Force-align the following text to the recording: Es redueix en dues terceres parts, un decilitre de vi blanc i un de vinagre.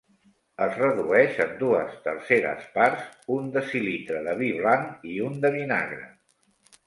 Es 0.65 0.71
redueix 0.83 1.35
en 1.43 1.51
dues 1.59 1.99
terceres 2.07 2.63
parts, 2.79 3.05
un 3.35 3.51
decilitre 3.57 4.21
de 4.29 4.35
vi 4.41 4.49
blanc 4.61 5.07
i 5.11 5.19
un 5.27 5.37
de 5.47 5.55
vinagre. 5.59 6.03